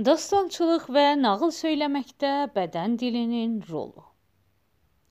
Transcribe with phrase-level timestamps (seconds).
[0.00, 4.04] Dastançılıq və nağıl söyləməkdə bədən dilinin rolu.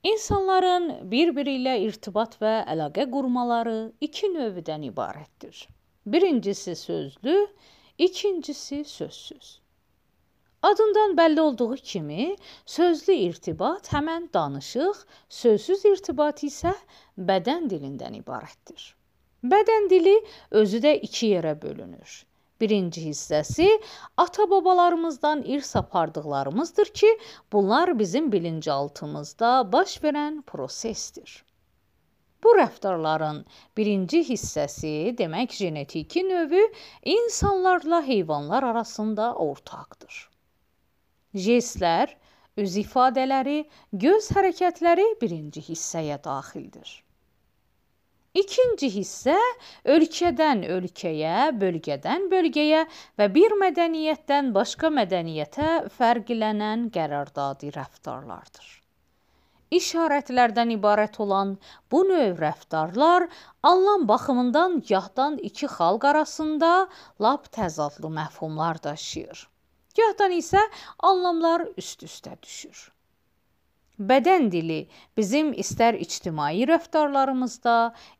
[0.04, 5.67] İnsanların bir-biri ilə irtibat və əlaqə qurmaları iki növdən ibarətdir.
[6.05, 7.36] Birincisi sözlü,
[7.97, 9.62] ikincisi sözsüz.
[10.62, 12.36] Adından bəlli olduğu kimi,
[12.66, 16.73] sözlü irtibat həmən danışıq, sözsüz irtibat isə
[17.29, 18.95] bədən dilindən ibarətdir.
[19.45, 20.18] Bədən dili
[20.52, 22.25] özü də iki yerə bölünür.
[22.62, 23.68] Birinci hissəsi
[24.18, 27.18] ata-babalarımızdan irs apardıqlarımızdır ki,
[27.51, 31.43] bunlar bizim bilincaltımızda baş verən prosesdir.
[32.44, 33.44] Bu rəftarların
[33.78, 36.61] birinci hissəsi, demək genetiki növü
[37.03, 40.30] insanlarla heyvanlar arasında ortaqdır.
[41.34, 42.16] Jestlər,
[42.58, 43.59] üz ifadələri,
[43.94, 46.89] göz hərəkətləri birinci hissəyə daxildir.
[48.31, 49.34] İkinci hissə
[49.94, 52.86] ölkədən ölkəyə, bölgədən bölgəyə
[53.20, 58.70] və bir mədəniyyətdən başqa mədəniyyətə fərqlənən qərardadi rəftarlardır.
[59.80, 61.52] İşarətlərdən ibarət olan
[61.92, 63.28] bu növ rəftarlar
[63.73, 66.72] anlam baxımından gahdan iki xalq arasında
[67.20, 69.44] lap təzadlı məfhumlar daşıyır.
[70.00, 70.64] Gahdan isə
[71.12, 72.92] anlamlar üst-üstə düşür.
[74.10, 74.80] Bədən dili
[75.18, 77.76] bizim istər ictimai rəftarlarımızda,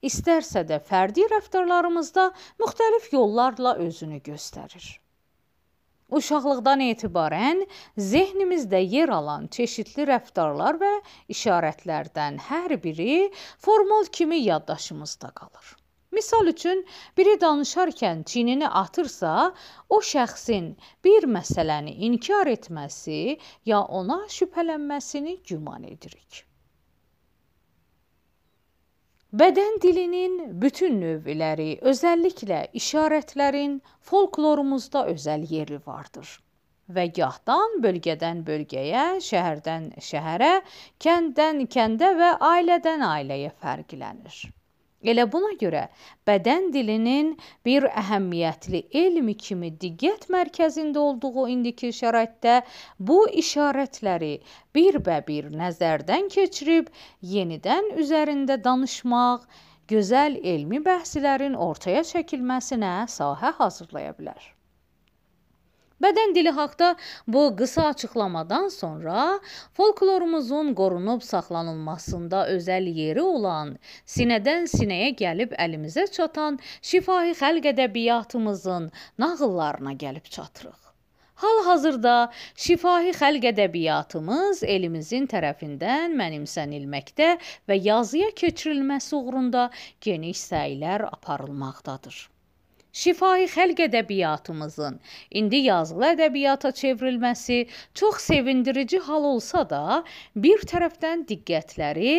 [0.06, 2.26] istərsə də fərdi rəftarlarımızda
[2.62, 4.86] müxtəlif yollarla özünü göstərir.
[6.12, 7.66] Uşaqlıqdan etibarən
[8.12, 10.94] zehnimizdə yer alan çeşidli rəftarlar və
[11.34, 13.32] işarətlərdən hər biri
[13.66, 15.78] formal kimi yaddaşımızda qalır.
[16.12, 16.86] Misal üçün,
[17.18, 19.54] biri danışarkən çiynini atırsa,
[19.90, 20.66] o şəxsin
[21.04, 26.44] bir məsələni inkar etməsi ya ona şübhələnməsini güman edirik.
[29.32, 33.80] Bədən dilinin bütün növləri, özəlliklə işarətlərin
[34.12, 36.38] folklorumuzda özəl yeri vardır
[36.96, 40.56] və gahdan bölgədən bölgəyə, şəhərdən şəhərə,
[41.06, 44.42] kənddən kəndə və ailədən ailəyə fərqlənir.
[45.02, 45.82] Elə buna görə
[46.30, 47.32] bədən dilinin
[47.68, 52.60] bir əhəmiyyətli elm kimi diqqət mərkəzində olduğu indiki şəraitdə
[53.10, 54.32] bu işarətləri
[54.78, 56.94] birbə-bir nəzərdən keçirib
[57.34, 59.50] yenidən üzərində danışmaq,
[59.94, 64.42] gözəl elmi bəhslərin ortaya çəkilməsinə sahə hazırlaya bilər.
[66.02, 66.96] Bədən dili haqqında
[67.28, 69.40] bu qısa açıqlamadan sonra
[69.80, 73.76] folklorumuzun qorunub saxlanılmasında özəl yeri olan,
[74.16, 76.58] sinədən sinəyə gəlib əlimizə çatan
[76.92, 78.90] şifahi xəlq ədəbiyyatımızın
[79.26, 80.80] nağıllarına gəlib çatırıq.
[81.42, 82.16] Hal-hazırda
[82.66, 87.32] şifahi xəlq ədəbiyyatımız elimizin tərəfindən mənimsənilməkdə
[87.70, 89.70] və yazıya keçirilməsi uğrunda
[90.10, 92.31] geniş səylər aparılmaqdadır.
[93.00, 94.98] Şifahi xəlq ədəbiyyatımızın
[95.42, 97.60] indi yazılı ədəbiyyata çevrilməsi
[98.00, 99.84] çox sevindirici hal olsa da,
[100.36, 102.16] bir tərəfdən diqqətləri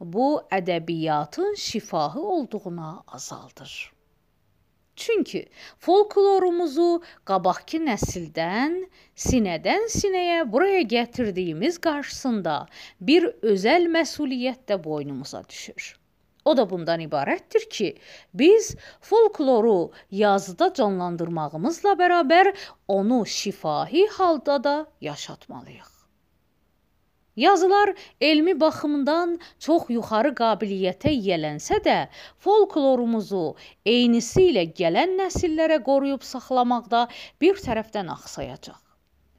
[0.00, 0.26] bu
[0.58, 3.72] ədəbiyyatın şifahi olduğuna azaldır.
[5.00, 5.40] Çünki
[5.86, 6.88] folklorumuzu
[7.30, 8.76] qabaqki nəsildən,
[9.26, 12.58] sinədən sinəyə buraya gətirdiyimiz qarşısında
[13.00, 15.99] bir özəl məsuliyyət də boynumuza düşür.
[16.44, 17.88] O da bundan ibarətdir ki,
[18.34, 22.52] biz folkloru yazıda canlandırmağımızla bərabər
[22.88, 25.90] onu şifahi halda da yaşatmalıyıq.
[27.36, 31.96] Yazılar elmi baxımdan çox yuxarı qabiliyyətə yiyələnsə də,
[32.46, 33.44] folklorumuzu
[33.86, 37.06] eynisi ilə gələn nəsillərə qoruyub saxlamaqda
[37.40, 38.89] bir tərəfdən axsayacaq.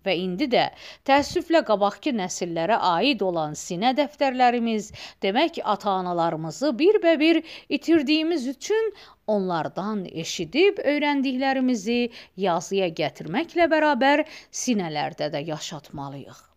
[0.06, 0.66] Və indi də
[1.10, 4.92] təəssüflə qabaqki nəsillərə aid olan sinə dəftərlərimiz,
[5.26, 7.42] demək ata-analarımızı birbəbir
[7.78, 8.94] itirdiyimiz üçün
[9.36, 12.00] onlardan eşidib öyrəndiklərimizi
[12.46, 14.26] yazıya gətirməklə bərabər
[14.64, 16.48] sinələrdə də yaşatmalıyıq.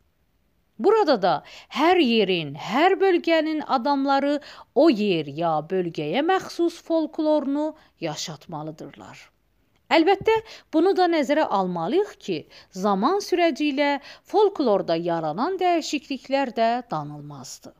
[0.85, 1.33] Burada da
[1.81, 4.33] hər yerin, hər bölgənin adamları
[4.75, 7.69] o yer ya bölgəyə məxsus folklorunu
[8.09, 9.34] yaşatmalıdırlar.
[9.93, 10.35] Əlbəttə,
[10.73, 12.37] bunu da nəzərə almalıyıq ki,
[12.85, 13.89] zaman sürəci ilə
[14.33, 17.75] folklorda yaranan dəyişikliklər də danılmazdır.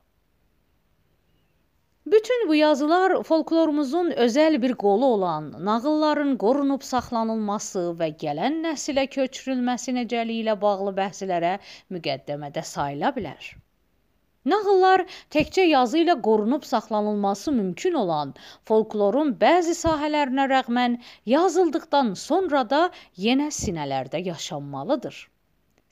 [2.05, 9.95] Bütün bu yazılar folklorumuzun özəl bir qolu olan nağılların qorunub saxlanılması və gələn nəsilə köçürülməsi
[9.97, 11.57] necəliyi ilə bağlı bəhslərə
[11.97, 13.55] müqəddəmədə sayıla bilər.
[14.51, 15.01] Nağıllar
[15.33, 18.33] təkcə yazı ilə qorunub saxlanılması mümkün olan
[18.71, 20.97] folklorun bəzi sahələrinə rəğmən
[21.31, 22.81] yazıldıqdan sonra da
[23.23, 25.17] yenə sinələrdə yaşanmalıdır.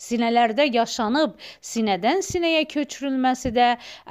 [0.07, 1.35] Sinələrdə yaşanıb
[1.71, 3.67] sinədən sinəyə köçürülməsi də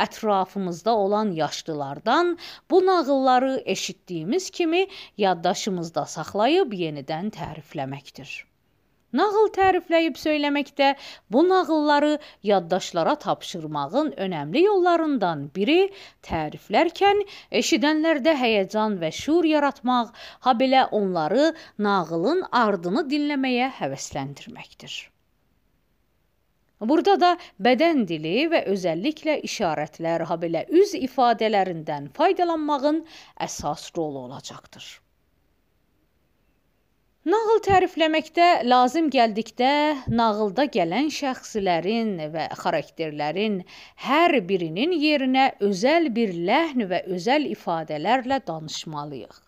[0.07, 2.37] ətrafımızda olan yaşlılardan
[2.71, 4.87] bu nağılları eşitdiyimiz kimi
[5.27, 8.41] yaddaşımızda saxlayıb yenidən tərifləməkdir.
[9.19, 10.87] Nağıl tərifləyib söyləməkdə
[11.35, 12.13] bu nağılları
[12.51, 15.79] yaddaşlara tapşırmağın önəmli yollarından biri
[16.29, 17.21] təriflərkən
[17.61, 20.15] eşidənlərdə həyəcan və şuur yaratmaq,
[20.49, 21.51] habelə onları
[21.89, 24.97] nağılın ardını dinləməyə həvəsləndirməkdir.
[26.91, 27.29] Burada da
[27.69, 33.05] bədən dili və özəlliklə işarətlər, habelə üz ifadələrindən faydalanmağın
[33.47, 34.89] əsas rolu olacaqdır.
[37.23, 39.75] Nağıl tərifləməkdə lazım gəldikdə
[40.21, 43.61] nağılda gələn şəxslərin və xarakterlərin
[44.07, 49.39] hər birinin yerinə özəl bir ləhn və özəl ifadələrlə danışmalıyıq.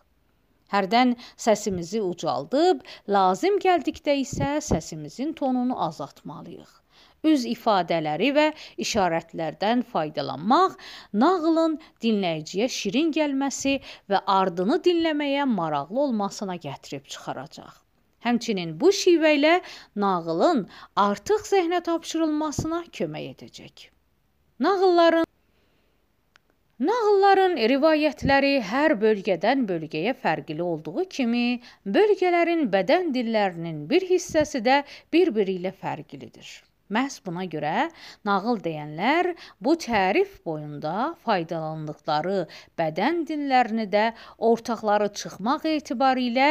[0.76, 1.16] Hərdən
[1.48, 2.86] səsimizi ucaldıb,
[3.18, 6.83] lazım gəldikdə isə səsimizin tonunu azaltmalıyıq
[7.32, 8.46] üz ifadələri və
[8.86, 10.76] işarətlərdən faydalanmaq
[11.24, 13.78] nağılın dinləyiciyə şirin gəlməsi
[14.12, 17.74] və ardını dinləməyə maraqlı olmasına gətirib çıxaracaq.
[18.24, 19.58] Həmçinin bu şivə ilə
[20.04, 20.64] nağılın
[21.08, 23.90] artıq zehnə tapşırılmasına kömək edəcək.
[24.64, 25.28] Nağılların
[26.86, 31.60] Nağılların rivayətləri hər bölgədən bölgəyə fərqli olduğu kimi,
[31.96, 34.82] bölgələrin bədən dillərinin bir hissəsi də
[35.14, 36.48] bir-biri ilə fərqlidir.
[36.92, 37.88] Məhz buna görə
[38.28, 39.30] nağıl deyənlər
[39.66, 42.34] bu tərif boyunda faydalandıqları
[42.80, 44.02] bədən dillərini də
[44.48, 46.50] ortaqları çıxmaq etibarilə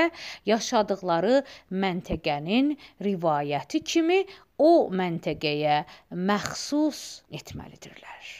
[0.50, 1.44] yaşadıqları
[1.86, 2.74] məntəqənin
[3.10, 4.20] rivayəti kimi
[4.58, 5.78] o məntəqəyə
[6.32, 7.04] məxsus
[7.42, 8.34] etməlidirlər.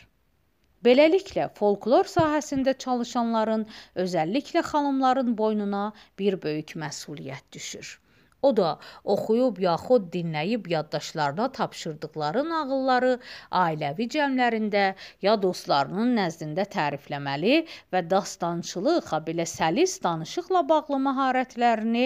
[0.84, 3.68] Beləliklə, folklor sahəsində çalışanların,
[4.04, 5.84] özəlliklə xanımların boynuna
[6.20, 8.00] bir böyük məsuliyyət düşür.
[8.48, 8.70] O da
[9.14, 13.12] oxuyub yaxud dinləyib yaddaşlarına tapşırdıqları nağılları
[13.60, 14.82] ailəvi cəmlərində
[15.28, 17.62] ya dostlarının nəzdində tərifləməli
[17.96, 22.06] və dastançılıq, ha belə səlis danışıqla bağlı məharətlərini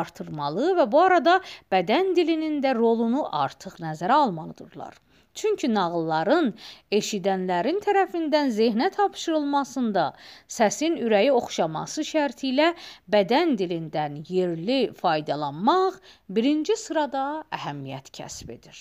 [0.00, 1.40] artırmalı və bu arada
[1.76, 5.05] bədən dilinin də rolunu artıq nəzərə almalıdırlar.
[5.36, 6.52] Çünki nağılların
[6.98, 10.06] eşidənlərin tərəfindən zehnə tapşırılmasında
[10.58, 12.70] səsin ürəyi oxşaması şərti ilə
[13.16, 16.00] bədən dilindən yerli faydalanmaq
[16.38, 17.26] birinci sırada
[17.60, 18.80] əhəmiyyət kəsb edir.